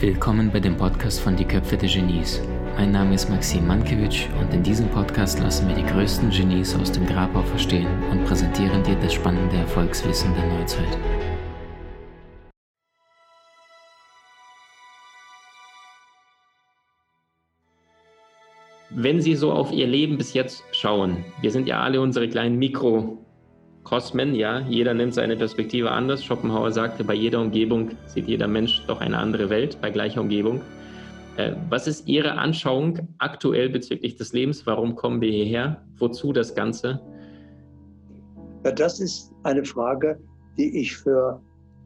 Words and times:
Willkommen 0.00 0.50
bei 0.52 0.58
dem 0.58 0.76
Podcast 0.76 1.20
von 1.20 1.36
Die 1.36 1.44
Köpfe 1.44 1.76
der 1.76 1.88
Genies. 1.88 2.42
Mein 2.76 2.90
Name 2.90 3.14
ist 3.14 3.30
Maxim 3.30 3.68
Mankewitsch 3.68 4.26
und 4.40 4.52
in 4.52 4.64
diesem 4.64 4.88
Podcast 4.88 5.38
lassen 5.38 5.68
wir 5.68 5.76
die 5.76 5.84
größten 5.84 6.30
Genies 6.30 6.74
aus 6.74 6.90
dem 6.90 7.06
Grabau 7.06 7.42
verstehen 7.42 7.86
und 8.10 8.24
präsentieren 8.24 8.82
dir 8.82 8.96
das 8.96 9.14
spannende 9.14 9.58
Erfolgswissen 9.58 10.34
der 10.34 10.58
Neuzeit. 10.58 10.98
Wenn 18.92 19.20
Sie 19.20 19.36
so 19.36 19.52
auf 19.52 19.70
Ihr 19.70 19.86
Leben 19.86 20.18
bis 20.18 20.34
jetzt 20.34 20.64
schauen, 20.72 21.24
wir 21.40 21.52
sind 21.52 21.68
ja 21.68 21.80
alle 21.80 22.00
unsere 22.00 22.28
kleinen 22.28 22.58
Mikrokosmen, 23.80 24.34
ja, 24.34 24.60
jeder 24.60 24.94
nimmt 24.94 25.14
seine 25.14 25.36
Perspektive 25.36 25.90
anders. 25.90 26.22
Schopenhauer 26.22 26.70
sagte, 26.70 27.02
bei 27.02 27.14
jeder 27.14 27.40
Umgebung 27.40 27.90
sieht 28.06 28.28
jeder 28.28 28.46
Mensch 28.46 28.82
doch 28.86 29.00
eine 29.00 29.18
andere 29.18 29.50
Welt, 29.50 29.78
bei 29.80 29.90
gleicher 29.90 30.20
Umgebung. 30.20 30.60
Äh, 31.36 31.54
was 31.70 31.86
ist 31.86 32.06
Ihre 32.06 32.32
Anschauung 32.32 32.98
aktuell 33.18 33.68
bezüglich 33.68 34.16
des 34.16 34.32
Lebens? 34.32 34.66
Warum 34.66 34.94
kommen 34.94 35.20
wir 35.20 35.30
hierher? 35.30 35.82
Wozu 35.98 36.32
das 36.32 36.54
Ganze? 36.54 37.00
Ja, 38.64 38.72
das 38.72 39.00
ist 39.00 39.32
eine 39.44 39.64
Frage, 39.64 40.18
die 40.58 40.80
ich 40.80 40.96
für 40.96 41.40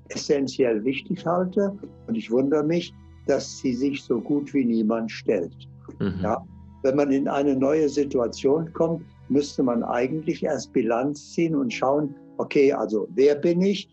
essentiell 0.09 0.85
wichtig 0.85 1.25
halte. 1.25 1.79
Und 2.07 2.17
ich 2.17 2.31
wundere 2.31 2.65
mich, 2.65 2.93
dass 3.27 3.59
sie 3.59 3.73
sich 3.73 4.03
so 4.03 4.21
gut 4.21 4.53
wie 4.53 4.65
niemand 4.65 5.11
stellt. 5.11 5.57
Mhm. 6.01 6.21
Ja, 6.23 6.45
wenn 6.83 6.97
man 6.97 7.11
in 7.11 7.29
eine 7.29 7.57
neue 7.57 7.89
Situation 7.89 8.71
kommt, 8.73 9.03
müsste 9.29 9.63
man 9.63 9.83
eigentlich 9.83 10.43
erst 10.45 10.73
Bilanz 10.73 11.33
ziehen 11.33 11.55
und 11.55 11.73
schauen, 11.73 12.15
okay, 12.39 12.73
also 12.73 13.09
wer 13.15 13.35
bin 13.35 13.63
ich, 13.63 13.89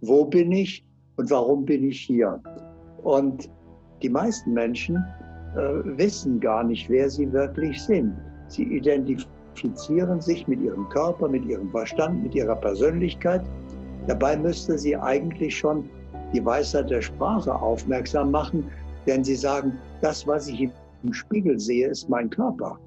wo 0.00 0.24
bin 0.24 0.52
ich 0.52 0.84
und 1.16 1.30
warum 1.30 1.64
bin 1.64 1.84
ich 1.88 2.00
hier? 2.00 2.40
Und 3.02 3.50
die 4.02 4.08
meisten 4.08 4.52
Menschen 4.52 4.96
äh, 5.56 5.98
wissen 5.98 6.38
gar 6.40 6.62
nicht, 6.64 6.88
wer 6.90 7.08
sie 7.08 7.32
wirklich 7.32 7.82
sind. 7.82 8.14
Sie 8.48 8.64
identifizieren 8.64 10.20
sich 10.20 10.46
mit 10.46 10.60
ihrem 10.60 10.88
Körper, 10.90 11.28
mit 11.28 11.44
ihrem 11.46 11.70
Verstand, 11.70 12.22
mit 12.22 12.34
ihrer 12.34 12.56
Persönlichkeit. 12.56 13.42
Dabei 14.06 14.36
müsste 14.36 14.78
sie 14.78 14.96
eigentlich 14.96 15.56
schon 15.56 15.88
die 16.32 16.44
Weisheit 16.44 16.90
der 16.90 17.02
Sprache 17.02 17.54
aufmerksam 17.54 18.30
machen, 18.30 18.64
denn 19.06 19.24
sie 19.24 19.36
sagen, 19.36 19.78
das, 20.00 20.26
was 20.26 20.48
ich 20.48 20.68
im 21.02 21.12
Spiegel 21.12 21.58
sehe, 21.58 21.88
ist 21.88 22.08
mein 22.08 22.28
Körper. 22.30 22.78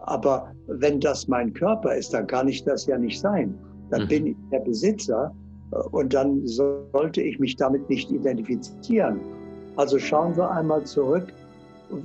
Aber 0.00 0.52
wenn 0.66 1.00
das 1.00 1.26
mein 1.28 1.52
Körper 1.52 1.94
ist, 1.94 2.12
dann 2.14 2.26
kann 2.26 2.48
ich 2.48 2.64
das 2.64 2.86
ja 2.86 2.98
nicht 2.98 3.20
sein. 3.20 3.54
Dann 3.90 4.02
mhm. 4.04 4.08
bin 4.08 4.26
ich 4.26 4.36
der 4.52 4.60
Besitzer 4.60 5.34
äh, 5.72 5.76
und 5.90 6.14
dann 6.14 6.46
sollte 6.46 7.20
ich 7.22 7.38
mich 7.38 7.56
damit 7.56 7.88
nicht 7.88 8.10
identifizieren. 8.10 9.20
Also 9.76 9.98
schauen 9.98 10.36
wir 10.36 10.50
einmal 10.50 10.84
zurück. 10.84 11.32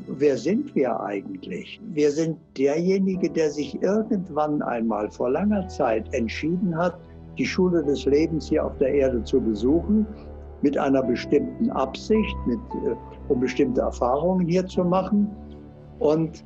Wer 0.08 0.38
sind 0.38 0.76
wir 0.76 1.00
eigentlich? 1.00 1.82
Wir 1.94 2.12
sind 2.12 2.38
derjenige, 2.56 3.30
der 3.30 3.50
sich 3.50 3.82
irgendwann 3.82 4.62
einmal 4.62 5.10
vor 5.10 5.32
langer 5.32 5.68
Zeit 5.70 6.14
entschieden 6.14 6.78
hat, 6.78 6.96
die 7.38 7.46
Schule 7.46 7.84
des 7.84 8.06
Lebens 8.06 8.50
hier 8.50 8.66
auf 8.66 8.78
der 8.78 8.94
Erde 8.94 9.24
zu 9.24 9.42
besuchen, 9.42 10.06
mit 10.62 10.78
einer 10.78 11.02
bestimmten 11.02 11.72
Absicht, 11.72 12.36
mit 12.46 12.60
äh, 12.86 12.96
um 13.30 13.40
bestimmte 13.40 13.82
Erfahrungen 13.82 14.48
hier 14.48 14.66
zu 14.68 14.84
machen. 14.84 15.28
Und 16.00 16.44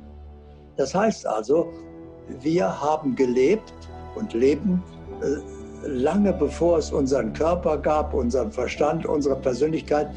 das 0.76 0.94
heißt 0.94 1.26
also, 1.26 1.72
wir 2.40 2.80
haben 2.80 3.14
gelebt 3.14 3.72
und 4.14 4.32
leben 4.32 4.82
äh, 5.22 5.88
lange 5.88 6.32
bevor 6.32 6.78
es 6.78 6.90
unseren 6.90 7.32
Körper 7.32 7.78
gab, 7.78 8.12
unseren 8.14 8.50
Verstand, 8.50 9.06
unsere 9.06 9.36
Persönlichkeit, 9.36 10.08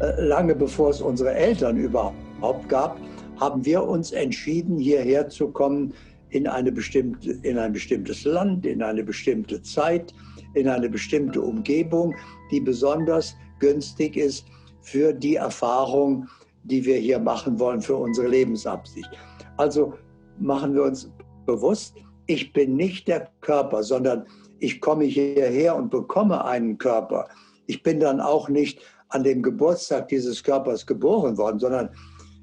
äh, 0.00 0.20
lange 0.20 0.54
bevor 0.54 0.90
es 0.90 1.00
unsere 1.00 1.32
Eltern 1.32 1.76
überhaupt 1.76 2.68
gab, 2.68 2.98
haben 3.40 3.64
wir 3.64 3.82
uns 3.82 4.12
entschieden, 4.12 4.78
hierher 4.78 5.28
zu 5.28 5.48
kommen 5.48 5.94
in, 6.30 6.46
eine 6.46 6.72
bestimmte, 6.72 7.32
in 7.42 7.58
ein 7.58 7.72
bestimmtes 7.72 8.24
Land, 8.24 8.66
in 8.66 8.82
eine 8.82 9.02
bestimmte 9.02 9.62
Zeit, 9.62 10.12
in 10.54 10.68
eine 10.68 10.88
bestimmte 10.88 11.40
Umgebung, 11.40 12.14
die 12.50 12.60
besonders 12.60 13.34
günstig 13.58 14.16
ist 14.16 14.46
für 14.82 15.12
die 15.12 15.36
Erfahrung, 15.36 16.28
die 16.64 16.84
wir 16.84 16.96
hier 16.96 17.18
machen 17.18 17.58
wollen, 17.58 17.80
für 17.80 17.96
unsere 17.96 18.28
Lebensabsicht. 18.28 19.10
Also 19.56 19.94
machen 20.38 20.74
wir 20.74 20.82
uns 20.82 21.10
bewusst, 21.46 21.96
ich 22.26 22.52
bin 22.52 22.76
nicht 22.76 23.08
der 23.08 23.28
Körper, 23.40 23.82
sondern 23.82 24.26
ich 24.58 24.80
komme 24.80 25.04
hierher 25.04 25.76
und 25.76 25.90
bekomme 25.90 26.44
einen 26.44 26.78
Körper. 26.78 27.28
Ich 27.66 27.82
bin 27.82 28.00
dann 28.00 28.20
auch 28.20 28.48
nicht 28.48 28.80
an 29.08 29.22
dem 29.22 29.42
Geburtstag 29.42 30.08
dieses 30.08 30.42
Körpers 30.42 30.86
geboren 30.86 31.36
worden, 31.36 31.58
sondern 31.58 31.90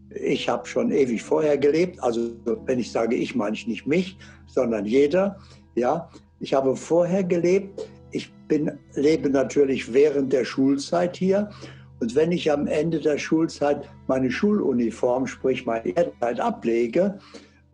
ich 0.09 0.47
habe 0.47 0.65
schon 0.67 0.91
ewig 0.91 1.21
vorher 1.21 1.57
gelebt. 1.57 2.01
Also 2.01 2.31
wenn 2.65 2.79
ich 2.79 2.91
sage 2.91 3.15
ich, 3.15 3.35
meine 3.35 3.55
ich 3.55 3.67
nicht 3.67 3.87
mich, 3.87 4.17
sondern 4.47 4.85
jeder. 4.85 5.37
Ja, 5.75 6.09
ich 6.39 6.53
habe 6.53 6.75
vorher 6.75 7.23
gelebt. 7.23 7.89
Ich 8.11 8.31
bin, 8.47 8.71
lebe 8.93 9.29
natürlich 9.29 9.91
während 9.91 10.31
der 10.31 10.45
Schulzeit 10.45 11.17
hier 11.17 11.49
und 12.03 12.15
wenn 12.15 12.33
ich 12.33 12.51
am 12.51 12.67
Ende 12.67 12.99
der 12.99 13.17
Schulzeit 13.17 13.87
meine 14.07 14.29
Schuluniform, 14.29 15.25
sprich 15.25 15.65
meine 15.65 15.87
Erdheit 15.87 16.37
ablege, 16.37 17.17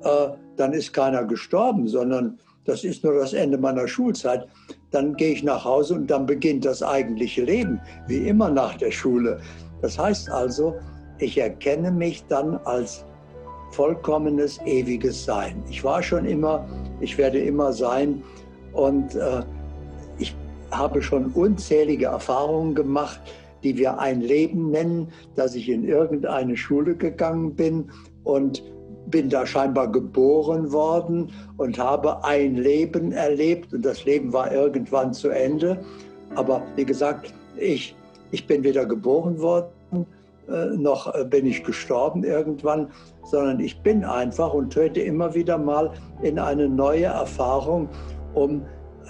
äh, 0.03 0.29
dann 0.55 0.73
ist 0.73 0.93
keiner 0.93 1.23
gestorben, 1.25 1.87
sondern 1.87 2.39
das 2.65 2.83
ist 2.83 3.03
nur 3.03 3.15
das 3.15 3.33
Ende 3.33 3.57
meiner 3.57 3.87
Schulzeit. 3.87 4.47
Dann 4.91 5.15
gehe 5.15 5.33
ich 5.33 5.43
nach 5.43 5.65
Hause 5.65 5.95
und 5.95 6.07
dann 6.07 6.25
beginnt 6.25 6.65
das 6.65 6.83
eigentliche 6.83 7.43
Leben, 7.43 7.79
wie 8.07 8.27
immer 8.27 8.49
nach 8.49 8.75
der 8.77 8.91
Schule. 8.91 9.39
Das 9.81 9.97
heißt 9.97 10.29
also, 10.29 10.75
ich 11.19 11.37
erkenne 11.37 11.91
mich 11.91 12.23
dann 12.27 12.57
als 12.65 13.05
vollkommenes, 13.71 14.59
ewiges 14.65 15.25
Sein. 15.25 15.63
Ich 15.69 15.83
war 15.83 16.01
schon 16.01 16.25
immer, 16.25 16.65
ich 16.99 17.17
werde 17.17 17.39
immer 17.39 17.73
sein 17.73 18.23
und 18.73 19.15
äh, 19.15 19.43
ich 20.17 20.35
habe 20.71 21.01
schon 21.01 21.27
unzählige 21.33 22.05
Erfahrungen 22.05 22.75
gemacht, 22.75 23.19
die 23.63 23.77
wir 23.77 23.99
ein 23.99 24.21
Leben 24.21 24.71
nennen, 24.71 25.09
dass 25.35 25.55
ich 25.55 25.69
in 25.69 25.83
irgendeine 25.83 26.55
Schule 26.55 26.95
gegangen 26.95 27.55
bin 27.55 27.91
und 28.23 28.63
bin 29.09 29.29
da 29.29 29.45
scheinbar 29.45 29.91
geboren 29.91 30.71
worden 30.71 31.31
und 31.57 31.77
habe 31.77 32.23
ein 32.23 32.55
Leben 32.55 33.11
erlebt 33.11 33.73
und 33.73 33.83
das 33.83 34.05
Leben 34.05 34.33
war 34.33 34.51
irgendwann 34.51 35.13
zu 35.13 35.29
Ende. 35.29 35.79
Aber 36.35 36.61
wie 36.75 36.85
gesagt, 36.85 37.33
ich, 37.57 37.95
ich 38.31 38.45
bin 38.45 38.63
weder 38.63 38.85
geboren 38.85 39.39
worden, 39.39 40.05
äh, 40.49 40.65
noch 40.77 41.13
äh, 41.13 41.25
bin 41.25 41.45
ich 41.45 41.63
gestorben 41.63 42.23
irgendwann, 42.23 42.87
sondern 43.23 43.59
ich 43.59 43.79
bin 43.81 44.03
einfach 44.03 44.53
und 44.53 44.73
trete 44.73 45.01
immer 45.01 45.33
wieder 45.35 45.57
mal 45.57 45.91
in 46.21 46.39
eine 46.39 46.67
neue 46.67 47.05
Erfahrung, 47.05 47.87
um 48.33 48.63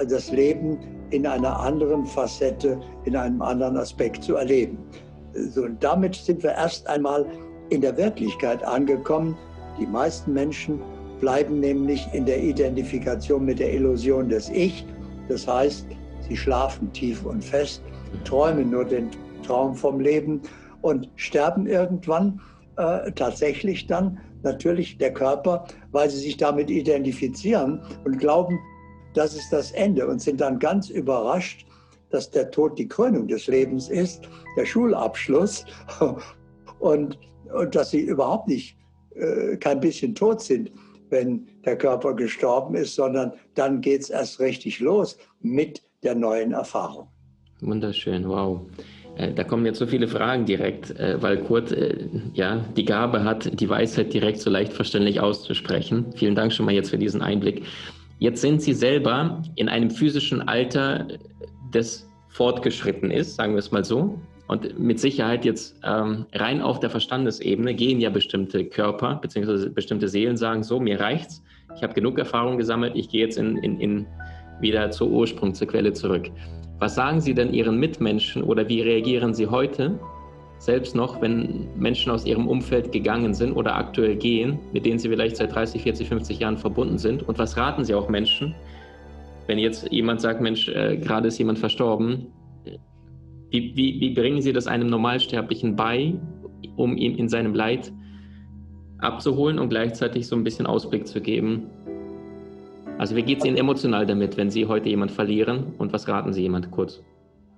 das 0.07 0.31
Leben 0.31 0.77
in 1.11 1.25
einer 1.25 1.59
anderen 1.59 2.05
Facette, 2.05 2.79
in 3.05 3.15
einem 3.15 3.41
anderen 3.41 3.77
Aspekt 3.77 4.23
zu 4.23 4.35
erleben. 4.35 4.77
So, 5.33 5.63
und 5.63 5.83
damit 5.83 6.15
sind 6.15 6.43
wir 6.43 6.51
erst 6.51 6.87
einmal 6.87 7.25
in 7.69 7.81
der 7.81 7.95
Wirklichkeit 7.97 8.63
angekommen. 8.63 9.37
Die 9.79 9.87
meisten 9.87 10.33
Menschen 10.33 10.81
bleiben 11.19 11.59
nämlich 11.59 12.07
in 12.13 12.25
der 12.25 12.41
Identifikation 12.41 13.45
mit 13.45 13.59
der 13.59 13.73
Illusion 13.73 14.29
des 14.29 14.49
Ich. 14.49 14.85
Das 15.27 15.47
heißt, 15.47 15.87
sie 16.27 16.37
schlafen 16.37 16.91
tief 16.93 17.25
und 17.25 17.43
fest, 17.43 17.81
träumen 18.25 18.69
nur 18.69 18.85
den 18.85 19.09
Traum 19.43 19.75
vom 19.75 19.99
Leben 19.99 20.41
und 20.81 21.09
sterben 21.15 21.67
irgendwann 21.67 22.41
äh, 22.77 23.11
tatsächlich 23.11 23.87
dann 23.87 24.19
natürlich 24.43 24.97
der 24.97 25.13
Körper, 25.13 25.65
weil 25.91 26.09
sie 26.09 26.19
sich 26.19 26.37
damit 26.37 26.69
identifizieren 26.69 27.81
und 28.05 28.19
glauben, 28.19 28.59
das 29.13 29.35
ist 29.35 29.51
das 29.51 29.71
Ende 29.71 30.07
und 30.07 30.21
sind 30.21 30.39
dann 30.39 30.59
ganz 30.59 30.89
überrascht, 30.89 31.65
dass 32.09 32.29
der 32.31 32.49
Tod 32.51 32.77
die 32.77 32.87
Krönung 32.87 33.27
des 33.27 33.47
Lebens 33.47 33.89
ist, 33.89 34.29
der 34.55 34.65
Schulabschluss 34.65 35.65
und, 36.79 37.19
und 37.53 37.75
dass 37.75 37.91
sie 37.91 38.01
überhaupt 38.01 38.47
nicht 38.47 38.77
äh, 39.15 39.57
kein 39.57 39.79
bisschen 39.79 40.15
tot 40.15 40.41
sind, 40.41 40.71
wenn 41.09 41.47
der 41.65 41.77
Körper 41.77 42.13
gestorben 42.15 42.75
ist, 42.75 42.95
sondern 42.95 43.33
dann 43.55 43.81
geht 43.81 44.01
es 44.01 44.09
erst 44.09 44.39
richtig 44.39 44.79
los 44.79 45.17
mit 45.41 45.81
der 46.03 46.15
neuen 46.15 46.51
Erfahrung. 46.51 47.07
Wunderschön, 47.61 48.27
wow. 48.27 48.61
Äh, 49.17 49.33
da 49.33 49.43
kommen 49.43 49.65
jetzt 49.65 49.79
so 49.79 49.87
viele 49.87 50.07
Fragen 50.07 50.45
direkt, 50.45 50.91
äh, 50.91 51.21
weil 51.21 51.43
Kurt 51.43 51.75
ja 52.33 52.63
die 52.77 52.85
Gabe 52.85 53.23
hat, 53.23 53.59
die 53.59 53.69
Weisheit 53.69 54.13
direkt 54.13 54.39
so 54.39 54.49
leicht 54.49 54.71
verständlich 54.71 55.19
auszusprechen. 55.19 56.05
Vielen 56.15 56.35
Dank 56.35 56.53
schon 56.53 56.65
mal 56.65 56.75
jetzt 56.75 56.91
für 56.91 56.97
diesen 56.97 57.21
Einblick. 57.21 57.63
Jetzt 58.19 58.41
sind 58.41 58.61
Sie 58.61 58.73
selber 58.73 59.41
in 59.55 59.69
einem 59.69 59.89
physischen 59.89 60.41
Alter, 60.41 61.07
das 61.71 62.09
fortgeschritten 62.29 63.11
ist, 63.11 63.35
sagen 63.35 63.53
wir 63.53 63.59
es 63.59 63.71
mal 63.71 63.83
so. 63.83 64.19
Und 64.49 64.79
mit 64.79 64.99
Sicherheit 64.99 65.45
jetzt 65.45 65.79
ähm, 65.83 66.25
rein 66.33 66.59
auf 66.63 66.79
der 66.79 66.89
Verstandesebene 66.89 67.75
gehen 67.75 67.99
ja 67.99 68.09
bestimmte 68.09 68.65
Körper 68.65 69.19
bzw. 69.21 69.69
bestimmte 69.69 70.07
Seelen 70.07 70.37
sagen, 70.37 70.63
so, 70.63 70.79
mir 70.79 70.99
reicht's. 70.99 71.43
Ich 71.75 71.83
habe 71.83 71.93
genug 71.93 72.17
Erfahrung 72.17 72.57
gesammelt, 72.57 72.93
ich 72.95 73.09
gehe 73.09 73.21
jetzt 73.21 73.37
in, 73.37 73.57
in, 73.57 73.79
in 73.79 74.07
wieder 74.59 74.89
zur 74.89 75.11
Ursprung, 75.11 75.53
zur 75.53 75.67
Quelle 75.67 75.93
zurück. 75.93 76.31
Was 76.79 76.95
sagen 76.95 77.21
Sie 77.21 77.35
denn 77.35 77.53
Ihren 77.53 77.77
Mitmenschen 77.77 78.41
oder 78.41 78.67
wie 78.67 78.81
reagieren 78.81 79.35
Sie 79.35 79.45
heute, 79.45 79.99
selbst 80.57 80.95
noch, 80.95 81.21
wenn 81.21 81.67
Menschen 81.77 82.11
aus 82.11 82.25
Ihrem 82.25 82.47
Umfeld 82.47 82.91
gegangen 82.91 83.35
sind 83.35 83.53
oder 83.53 83.75
aktuell 83.75 84.15
gehen, 84.15 84.57
mit 84.73 84.83
denen 84.83 84.97
Sie 84.97 85.09
vielleicht 85.09 85.37
seit 85.37 85.53
30, 85.53 85.83
40, 85.83 86.09
50 86.09 86.39
Jahren 86.39 86.57
verbunden 86.57 86.97
sind? 86.97 87.21
Und 87.21 87.37
was 87.37 87.55
raten 87.55 87.85
Sie 87.85 87.93
auch 87.93 88.09
Menschen, 88.09 88.55
wenn 89.45 89.59
jetzt 89.59 89.91
jemand 89.91 90.21
sagt, 90.21 90.41
Mensch, 90.41 90.67
äh, 90.69 90.97
gerade 90.97 91.27
ist 91.27 91.37
jemand 91.37 91.59
verstorben, 91.59 92.33
wie, 93.51 93.75
wie, 93.75 93.99
wie 93.99 94.13
bringen 94.13 94.41
Sie 94.41 94.53
das 94.53 94.67
einem 94.67 94.87
Normalsterblichen 94.87 95.75
bei, 95.75 96.13
um 96.75 96.97
ihn 96.97 97.15
in 97.15 97.29
seinem 97.29 97.53
Leid 97.53 97.91
abzuholen 98.99 99.59
und 99.59 99.69
gleichzeitig 99.69 100.27
so 100.27 100.35
ein 100.35 100.43
bisschen 100.43 100.65
Ausblick 100.65 101.07
zu 101.07 101.21
geben? 101.21 101.67
Also 102.97 103.15
wie 103.15 103.23
geht 103.23 103.39
es 103.39 103.45
Ihnen 103.45 103.57
emotional 103.57 104.05
damit, 104.05 104.35
wenn 104.37 104.51
Sie 104.51 104.65
heute 104.65 104.89
jemanden 104.89 105.13
verlieren 105.13 105.73
und 105.77 105.93
was 105.93 106.07
raten 106.07 106.33
Sie 106.33 106.41
jemand 106.41 106.69
kurz? 106.71 107.01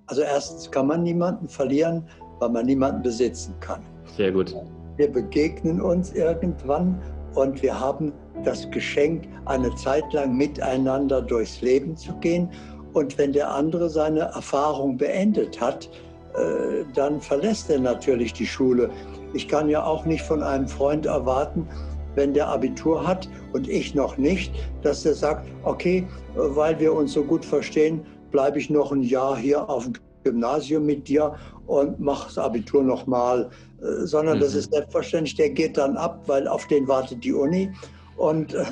Also 0.07 0.21
erstens 0.21 0.69
kann 0.69 0.87
man 0.87 1.03
niemanden 1.03 1.47
verlieren, 1.47 2.03
weil 2.39 2.49
man 2.49 2.65
niemanden 2.65 3.01
besitzen 3.01 3.53
kann. 3.59 3.81
Sehr 4.05 4.31
gut. 4.31 4.55
Wir 4.97 5.11
begegnen 5.11 5.81
uns 5.81 6.13
irgendwann 6.13 7.01
und 7.33 7.61
wir 7.63 7.79
haben 7.79 8.11
das 8.43 8.69
Geschenk, 8.71 9.27
eine 9.45 9.73
Zeit 9.75 10.03
lang 10.13 10.35
miteinander 10.35 11.21
durchs 11.21 11.61
Leben 11.61 11.95
zu 11.95 12.13
gehen. 12.19 12.49
Und 12.93 13.17
wenn 13.17 13.33
der 13.33 13.49
andere 13.49 13.89
seine 13.89 14.21
Erfahrung 14.21 14.97
beendet 14.97 15.59
hat, 15.59 15.89
äh, 16.35 16.83
dann 16.93 17.21
verlässt 17.21 17.69
er 17.69 17.79
natürlich 17.79 18.33
die 18.33 18.45
Schule. 18.45 18.89
Ich 19.33 19.47
kann 19.47 19.69
ja 19.69 19.83
auch 19.83 20.05
nicht 20.05 20.23
von 20.23 20.43
einem 20.43 20.67
Freund 20.67 21.05
erwarten, 21.05 21.67
wenn 22.15 22.33
der 22.33 22.47
Abitur 22.47 23.05
hat 23.05 23.29
und 23.53 23.69
ich 23.69 23.95
noch 23.95 24.17
nicht, 24.17 24.53
dass 24.81 25.05
er 25.05 25.13
sagt, 25.13 25.47
okay, 25.63 26.05
weil 26.35 26.77
wir 26.79 26.93
uns 26.93 27.13
so 27.13 27.23
gut 27.23 27.45
verstehen, 27.45 28.01
bleibe 28.31 28.59
ich 28.59 28.69
noch 28.69 28.91
ein 28.91 29.03
Jahr 29.03 29.37
hier 29.37 29.69
auf 29.69 29.85
dem 29.85 29.93
Gymnasium 30.23 30.85
mit 30.85 31.07
dir 31.07 31.35
und 31.67 31.99
mache 31.99 32.27
das 32.27 32.37
Abitur 32.37 32.83
nochmal, 32.83 33.49
äh, 33.81 34.05
sondern 34.05 34.37
mhm. 34.37 34.41
das 34.41 34.55
ist 34.55 34.73
selbstverständlich, 34.73 35.35
der 35.35 35.49
geht 35.49 35.77
dann 35.77 35.97
ab, 35.97 36.21
weil 36.27 36.47
auf 36.47 36.67
den 36.67 36.87
wartet 36.87 37.23
die 37.23 37.33
Uni. 37.33 37.71
Und, 38.17 38.53
äh, 38.53 38.65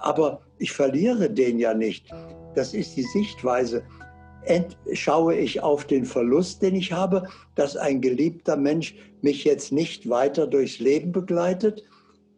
aber 0.00 0.40
ich 0.58 0.72
verliere 0.72 1.30
den 1.30 1.58
ja 1.58 1.74
nicht. 1.74 2.06
Das 2.54 2.74
ist 2.74 2.96
die 2.96 3.02
Sichtweise. 3.02 3.82
Ent 4.44 4.76
schaue 4.92 5.36
ich 5.36 5.62
auf 5.62 5.84
den 5.84 6.04
Verlust, 6.04 6.62
den 6.62 6.74
ich 6.74 6.92
habe, 6.92 7.28
dass 7.54 7.76
ein 7.76 8.00
geliebter 8.00 8.56
Mensch 8.56 8.94
mich 9.22 9.44
jetzt 9.44 9.70
nicht 9.72 10.08
weiter 10.08 10.46
durchs 10.46 10.80
Leben 10.80 11.12
begleitet. 11.12 11.84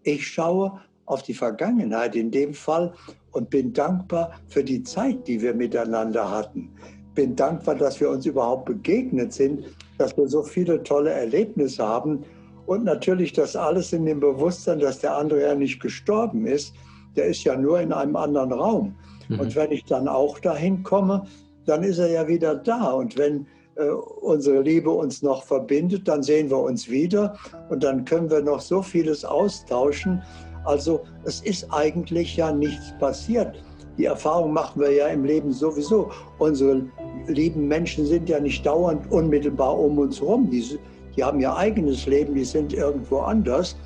Ich 0.03 0.27
schaue 0.27 0.81
auf 1.07 1.23
die 1.23 1.35
Vergangenheit 1.35 2.15
in 2.15 2.31
dem 2.31 2.53
Fall 2.53 2.93
und 3.33 3.51
bin 3.51 3.73
dankbar 3.73 4.33
für 4.49 4.63
die 4.63 4.83
Zeit, 4.83 5.27
die 5.27 5.41
wir 5.41 5.55
miteinander 5.55 6.31
hatten. 6.31 6.71
Bin 7.15 7.35
dankbar, 7.37 7.77
dass 7.77 8.01
wir 8.01 8.11
uns 8.11 8.27
überhaupt 8.27 8.67
begegnet 8.67 9.33
sind, 9.33 9.65
dass 9.99 10.17
wir 10.17 10.29
so 10.29 10.43
viele 10.43 10.83
tolle 10.83 11.11
Erlebnisse 11.11 11.87
haben 11.87 12.25
und 12.67 12.85
natürlich 12.85 13.33
das 13.33 13.57
alles 13.57 13.93
in 13.93 14.05
dem 14.07 14.21
Bewusstsein, 14.21 14.79
dass 14.79 14.99
der 14.99 15.17
andere 15.17 15.43
ja 15.43 15.55
nicht 15.55 15.81
gestorben 15.81 16.47
ist, 16.47 16.75
der 17.17 17.27
ist 17.27 17.45
ja 17.45 17.57
nur 17.57 17.81
in 17.81 17.93
einem 17.93 18.17
anderen 18.17 18.53
Raum. 18.53 18.95
Mhm. 19.29 19.41
Und 19.41 19.57
wenn 19.57 19.71
ich 19.71 19.85
dann 19.85 20.09
auch 20.09 20.39
dahin 20.39 20.83
komme, 20.83 21.25
dann 21.67 21.83
ist 21.83 21.99
er 21.99 22.11
ja 22.11 22.29
wieder 22.29 22.55
da. 22.55 22.93
Und 22.93 23.17
wenn 23.17 23.47
äh, 23.77 23.89
unsere 23.89 24.63
Liebe 24.63 24.91
uns 24.91 25.23
noch 25.23 25.43
verbindet, 25.43 26.07
dann 26.07 26.23
sehen 26.23 26.51
wir 26.51 26.59
uns 26.59 26.89
wieder 26.89 27.37
und 27.71 27.83
dann 27.83 28.05
können 28.05 28.31
wir 28.31 28.41
noch 28.41 28.61
so 28.61 28.83
vieles 28.83 29.25
austauschen. 29.25 30.23
Also 30.65 31.03
es 31.25 31.41
ist 31.43 31.67
eigentlich 31.73 32.37
ja 32.37 32.53
nichts 32.53 32.95
passiert. 32.99 33.63
Die 33.99 34.07
Erfahrung 34.07 34.53
machen 34.53 34.81
wir 34.81 34.91
ja 34.91 35.09
im 35.09 35.25
Leben 35.25 35.53
sowieso. 35.53 36.11
Unsere 36.39 36.83
lieben 37.29 37.69
Menschen 37.69 38.07
sind 38.07 38.29
ja 38.29 38.41
nicht 38.41 38.65
dauernd 38.67 39.11
unmittelbar 39.13 39.79
um 39.79 39.99
uns 39.99 40.21
herum. 40.21 40.51
Die, 40.51 40.79
die 41.17 41.23
haben 41.23 41.41
ihr 41.41 41.55
eigenes 41.55 42.07
Leben, 42.07 42.35
die 42.35 42.45
sind 42.45 42.73
irgendwo 42.73 43.19
anders. 43.19 43.77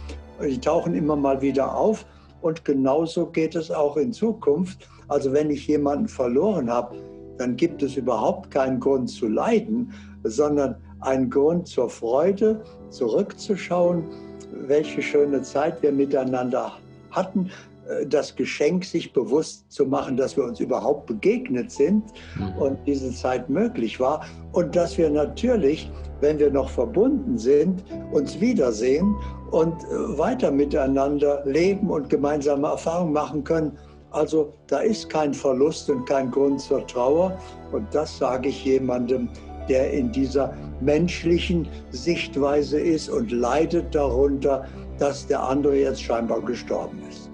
Die 0.42 0.58
tauchen 0.58 0.94
immer 0.94 1.16
mal 1.16 1.40
wieder 1.42 1.74
auf. 1.76 2.06
Und 2.40 2.64
genauso 2.64 3.26
geht 3.26 3.54
es 3.54 3.70
auch 3.70 3.96
in 3.96 4.12
Zukunft. 4.12 4.88
Also 5.08 5.32
wenn 5.32 5.50
ich 5.50 5.66
jemanden 5.66 6.08
verloren 6.08 6.70
habe, 6.70 6.96
dann 7.38 7.56
gibt 7.56 7.82
es 7.82 7.96
überhaupt 7.96 8.50
keinen 8.50 8.80
Grund 8.80 9.08
zu 9.08 9.28
leiden, 9.28 9.92
sondern 10.24 10.76
einen 11.00 11.30
Grund 11.30 11.68
zur 11.68 11.88
Freude, 11.88 12.62
zurückzuschauen, 12.90 14.04
welche 14.52 15.02
schöne 15.02 15.42
Zeit 15.42 15.82
wir 15.82 15.92
miteinander 15.92 16.72
hatten, 17.10 17.50
äh, 17.88 18.06
das 18.06 18.34
Geschenk, 18.34 18.84
sich 18.84 19.12
bewusst 19.12 19.70
zu 19.70 19.86
machen, 19.86 20.16
dass 20.16 20.36
wir 20.36 20.44
uns 20.44 20.60
überhaupt 20.60 21.06
begegnet 21.06 21.70
sind 21.70 22.04
mhm. 22.36 22.62
und 22.62 22.78
diese 22.86 23.12
Zeit 23.12 23.48
möglich 23.48 24.00
war 24.00 24.24
und 24.52 24.74
dass 24.74 24.98
wir 24.98 25.10
natürlich, 25.10 25.90
wenn 26.20 26.38
wir 26.38 26.50
noch 26.50 26.68
verbunden 26.68 27.38
sind, 27.38 27.84
uns 28.12 28.40
wiedersehen 28.40 29.14
und 29.50 29.84
äh, 29.84 30.18
weiter 30.18 30.50
miteinander 30.50 31.42
leben 31.44 31.90
und 31.90 32.08
gemeinsame 32.10 32.68
Erfahrungen 32.68 33.12
machen 33.12 33.44
können. 33.44 33.72
Also 34.10 34.54
da 34.66 34.78
ist 34.78 35.10
kein 35.10 35.34
Verlust 35.34 35.90
und 35.90 36.06
kein 36.06 36.30
Grund 36.30 36.60
zur 36.60 36.86
Trauer. 36.86 37.38
Und 37.72 37.86
das 37.94 38.16
sage 38.18 38.48
ich 38.48 38.64
jemandem, 38.64 39.28
der 39.68 39.92
in 39.92 40.10
dieser 40.10 40.54
menschlichen 40.80 41.68
Sichtweise 41.90 42.80
ist 42.80 43.10
und 43.10 43.30
leidet 43.30 43.94
darunter, 43.94 44.64
dass 44.98 45.26
der 45.26 45.42
andere 45.42 45.76
jetzt 45.76 46.02
scheinbar 46.02 46.40
gestorben 46.40 46.98
ist. 47.08 47.30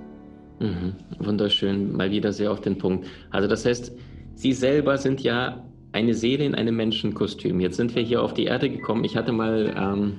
Mhm. 0.60 0.94
Wunderschön, 1.20 1.93
mal 1.93 2.10
wieder 2.10 2.32
sehr 2.32 2.50
auf 2.50 2.60
den 2.60 2.76
Punkt. 2.76 3.06
Also 3.31 3.49
das 3.49 3.64
heißt, 3.64 3.93
Sie 4.37 4.52
selber 4.52 4.99
sind 4.99 5.20
ja 5.22 5.64
eine 5.93 6.12
Seele 6.12 6.44
in 6.44 6.55
einem 6.56 6.76
Menschenkostüm. 6.76 7.60
Jetzt 7.60 7.76
sind 7.76 7.94
wir 7.94 8.02
hier 8.02 8.20
auf 8.20 8.34
die 8.34 8.44
Erde 8.44 8.69
gekommen. 8.69 9.05
Ich 9.05 9.17
hatte 9.17 9.31
mal 9.31 9.72
ähm, 9.76 10.19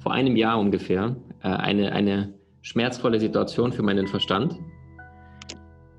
vor 0.00 0.12
einem 0.12 0.34
Jahr 0.36 0.58
ungefähr 0.58 1.14
äh, 1.42 1.48
eine, 1.48 1.92
eine 1.92 2.34
schmerzvolle 2.62 3.20
Situation 3.20 3.72
für 3.72 3.82
meinen 3.82 4.06
Verstand 4.06 4.58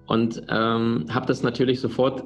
und 0.07 0.41
ähm, 0.49 1.05
habe 1.09 1.25
das 1.25 1.43
natürlich 1.43 1.79
sofort 1.79 2.23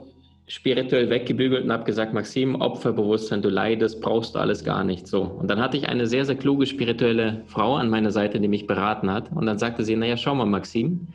spirituell 0.47 1.09
weggebügelt 1.09 1.65
und 1.65 1.71
habe 1.71 1.83
gesagt, 1.83 2.13
Maxim, 2.13 2.55
Opferbewusstsein, 2.55 3.41
du 3.41 3.49
leidest, 3.49 4.01
brauchst 4.01 4.33
du 4.33 4.39
alles 4.39 4.63
gar 4.63 4.83
nicht 4.83 5.07
so. 5.07 5.23
Und 5.23 5.49
dann 5.49 5.59
hatte 5.59 5.75
ich 5.75 5.89
eine 5.89 6.07
sehr, 6.07 6.23
sehr 6.23 6.35
kluge 6.35 6.65
spirituelle 6.65 7.43
Frau 7.47 7.75
an 7.75 7.89
meiner 7.89 8.11
Seite, 8.11 8.39
die 8.39 8.47
mich 8.47 8.65
beraten 8.65 9.11
hat. 9.11 9.29
Und 9.31 9.45
dann 9.45 9.57
sagte 9.57 9.83
sie, 9.83 9.95
naja, 9.95 10.15
schau 10.15 10.35
mal, 10.35 10.45
Maxim, 10.45 11.07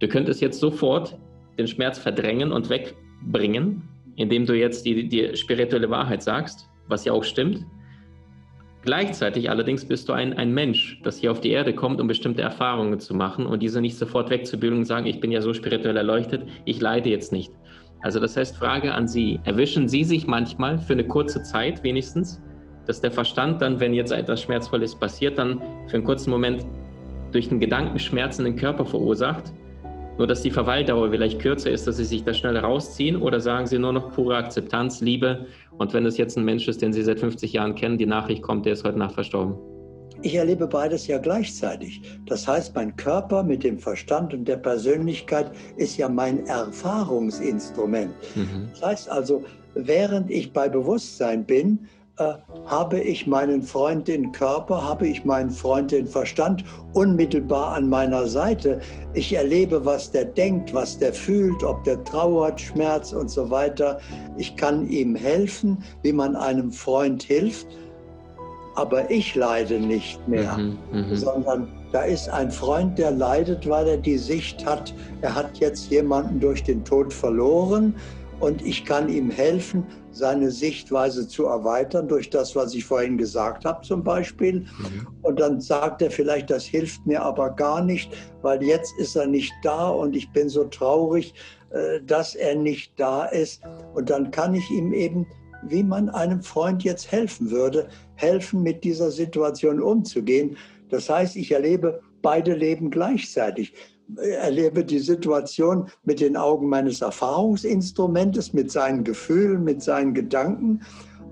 du 0.00 0.08
könntest 0.08 0.40
jetzt 0.40 0.58
sofort 0.58 1.16
den 1.56 1.68
Schmerz 1.68 1.98
verdrängen 1.98 2.50
und 2.52 2.68
wegbringen, 2.68 3.82
indem 4.16 4.44
du 4.44 4.54
jetzt 4.54 4.84
die, 4.84 5.08
die 5.08 5.36
spirituelle 5.36 5.88
Wahrheit 5.88 6.22
sagst, 6.22 6.68
was 6.88 7.04
ja 7.04 7.12
auch 7.12 7.22
stimmt. 7.22 7.64
Gleichzeitig 8.84 9.48
allerdings 9.48 9.86
bist 9.86 10.10
du 10.10 10.12
ein, 10.12 10.34
ein 10.34 10.52
Mensch, 10.52 11.00
das 11.02 11.16
hier 11.16 11.30
auf 11.30 11.40
die 11.40 11.50
Erde 11.50 11.74
kommt, 11.74 12.02
um 12.02 12.06
bestimmte 12.06 12.42
Erfahrungen 12.42 13.00
zu 13.00 13.14
machen 13.14 13.46
und 13.46 13.62
diese 13.62 13.80
nicht 13.80 13.96
sofort 13.96 14.28
wegzubügeln 14.28 14.80
und 14.80 14.84
sagen, 14.84 15.06
ich 15.06 15.20
bin 15.20 15.32
ja 15.32 15.40
so 15.40 15.54
spirituell 15.54 15.96
erleuchtet, 15.96 16.46
ich 16.66 16.82
leide 16.82 17.08
jetzt 17.08 17.32
nicht. 17.32 17.50
Also 18.02 18.20
das 18.20 18.36
heißt, 18.36 18.54
Frage 18.54 18.92
an 18.92 19.08
Sie, 19.08 19.40
erwischen 19.44 19.88
Sie 19.88 20.04
sich 20.04 20.26
manchmal 20.26 20.78
für 20.78 20.92
eine 20.92 21.06
kurze 21.06 21.42
Zeit 21.42 21.82
wenigstens, 21.82 22.42
dass 22.86 23.00
der 23.00 23.10
Verstand 23.10 23.62
dann, 23.62 23.80
wenn 23.80 23.94
jetzt 23.94 24.12
etwas 24.12 24.42
Schmerzvolles 24.42 24.94
passiert, 24.94 25.38
dann 25.38 25.62
für 25.88 25.94
einen 25.94 26.04
kurzen 26.04 26.28
Moment 26.28 26.66
durch 27.32 27.48
den 27.48 27.60
Gedanken 27.60 27.98
Schmerz 27.98 28.38
in 28.38 28.44
den 28.44 28.56
Körper 28.56 28.84
verursacht 28.84 29.50
nur 30.16 30.26
dass 30.26 30.42
die 30.42 30.50
Verweildauer 30.50 31.10
vielleicht 31.10 31.40
kürzer 31.40 31.70
ist, 31.70 31.86
dass 31.86 31.96
Sie 31.96 32.04
sich 32.04 32.24
da 32.24 32.32
schnell 32.32 32.56
rausziehen 32.56 33.20
oder 33.20 33.40
sagen 33.40 33.66
Sie 33.66 33.78
nur 33.78 33.92
noch 33.92 34.12
pure 34.12 34.36
Akzeptanz, 34.36 35.00
Liebe 35.00 35.46
und 35.78 35.92
wenn 35.92 36.06
es 36.06 36.16
jetzt 36.16 36.36
ein 36.36 36.44
Mensch 36.44 36.68
ist, 36.68 36.82
den 36.82 36.92
Sie 36.92 37.02
seit 37.02 37.20
50 37.20 37.52
Jahren 37.52 37.74
kennen, 37.74 37.98
die 37.98 38.06
Nachricht 38.06 38.42
kommt, 38.42 38.66
der 38.66 38.74
ist 38.74 38.84
heute 38.84 38.98
Nacht 38.98 39.14
verstorben? 39.14 39.56
Ich 40.22 40.36
erlebe 40.36 40.66
beides 40.66 41.06
ja 41.06 41.18
gleichzeitig. 41.18 42.00
Das 42.26 42.46
heißt, 42.46 42.74
mein 42.74 42.96
Körper 42.96 43.42
mit 43.42 43.64
dem 43.64 43.78
Verstand 43.78 44.32
und 44.32 44.46
der 44.46 44.56
Persönlichkeit 44.56 45.50
ist 45.76 45.96
ja 45.96 46.08
mein 46.08 46.46
Erfahrungsinstrument. 46.46 48.14
Mhm. 48.34 48.68
Das 48.72 48.82
heißt 48.82 49.10
also, 49.10 49.42
während 49.74 50.30
ich 50.30 50.52
bei 50.52 50.68
Bewusstsein 50.68 51.44
bin, 51.44 51.80
äh, 52.18 52.34
habe 52.66 53.00
ich 53.00 53.26
meinen 53.26 53.62
Freund 53.62 54.06
den 54.06 54.30
Körper, 54.30 54.84
habe 54.84 55.08
ich 55.08 55.24
meinen 55.24 55.50
Freund 55.50 55.90
den 55.90 56.06
Verstand 56.06 56.64
unmittelbar 56.92 57.74
an 57.74 57.88
meiner 57.88 58.28
Seite. 58.28 58.80
Ich 59.14 59.32
erlebe, 59.32 59.84
was 59.84 60.12
der 60.12 60.26
denkt, 60.26 60.72
was 60.72 60.96
der 60.96 61.12
fühlt, 61.12 61.64
ob 61.64 61.82
der 61.82 62.04
trauert, 62.04 62.60
Schmerz 62.60 63.12
und 63.12 63.30
so 63.30 63.50
weiter. 63.50 63.98
Ich 64.36 64.56
kann 64.56 64.88
ihm 64.88 65.16
helfen, 65.16 65.82
wie 66.02 66.12
man 66.12 66.36
einem 66.36 66.70
Freund 66.70 67.24
hilft, 67.24 67.66
aber 68.76 69.10
ich 69.10 69.34
leide 69.34 69.80
nicht 69.80 70.26
mehr, 70.28 70.56
mhm, 70.56 70.78
mhm. 70.92 71.16
sondern 71.16 71.68
da 71.90 72.02
ist 72.02 72.28
ein 72.28 72.50
Freund, 72.50 72.96
der 72.96 73.10
leidet, 73.10 73.68
weil 73.68 73.88
er 73.88 73.96
die 73.98 74.18
Sicht 74.18 74.64
hat, 74.64 74.94
er 75.20 75.34
hat 75.34 75.58
jetzt 75.58 75.90
jemanden 75.90 76.38
durch 76.38 76.62
den 76.62 76.84
Tod 76.84 77.12
verloren 77.12 77.94
und 78.40 78.62
ich 78.62 78.84
kann 78.84 79.08
ihm 79.08 79.30
helfen, 79.30 79.84
seine 80.10 80.50
Sichtweise 80.50 81.26
zu 81.26 81.46
erweitern 81.46 82.08
durch 82.08 82.30
das, 82.30 82.54
was 82.54 82.74
ich 82.74 82.84
vorhin 82.84 83.18
gesagt 83.18 83.64
habe 83.64 83.82
zum 83.82 84.04
Beispiel. 84.04 84.60
Mhm. 84.60 85.06
Und 85.22 85.40
dann 85.40 85.60
sagt 85.60 86.02
er 86.02 86.10
vielleicht, 86.10 86.50
das 86.50 86.64
hilft 86.64 87.04
mir 87.06 87.22
aber 87.22 87.50
gar 87.50 87.82
nicht, 87.82 88.12
weil 88.42 88.62
jetzt 88.62 88.94
ist 88.98 89.16
er 89.16 89.26
nicht 89.26 89.52
da 89.62 89.88
und 89.88 90.14
ich 90.14 90.30
bin 90.32 90.48
so 90.48 90.64
traurig, 90.64 91.34
äh, 91.70 92.00
dass 92.02 92.34
er 92.34 92.54
nicht 92.54 92.92
da 92.96 93.24
ist. 93.26 93.62
Und 93.94 94.10
dann 94.10 94.30
kann 94.30 94.54
ich 94.54 94.70
ihm 94.70 94.92
eben, 94.92 95.26
wie 95.68 95.82
man 95.82 96.08
einem 96.10 96.42
Freund 96.42 96.84
jetzt 96.84 97.10
helfen 97.10 97.50
würde, 97.50 97.88
helfen, 98.16 98.62
mit 98.62 98.84
dieser 98.84 99.10
Situation 99.10 99.80
umzugehen. 99.80 100.56
Das 100.90 101.08
heißt, 101.08 101.36
ich 101.36 101.50
erlebe 101.50 102.00
beide 102.22 102.54
Leben 102.54 102.90
gleichzeitig 102.90 103.74
erlebe 104.16 104.84
die 104.84 104.98
Situation 104.98 105.88
mit 106.04 106.20
den 106.20 106.36
Augen 106.36 106.68
meines 106.68 107.00
Erfahrungsinstrumentes, 107.00 108.52
mit 108.52 108.70
seinen 108.70 109.04
Gefühlen, 109.04 109.64
mit 109.64 109.82
seinen 109.82 110.14
Gedanken, 110.14 110.80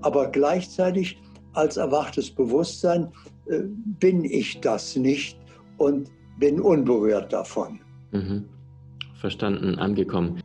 aber 0.01 0.27
gleichzeitig 0.27 1.21
als 1.53 1.77
erwachtes 1.77 2.31
Bewusstsein 2.31 3.11
äh, 3.47 3.61
bin 3.99 4.25
ich 4.25 4.59
das 4.61 4.95
nicht 4.95 5.37
und 5.77 6.09
bin 6.39 6.59
unberührt 6.59 7.31
davon. 7.31 7.79
Mhm. 8.11 8.45
Verstanden, 9.19 9.77
angekommen. 9.79 10.41